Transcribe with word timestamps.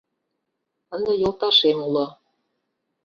Ынде 0.95 1.13
йолташем 1.21 1.77
уло. 1.87 2.05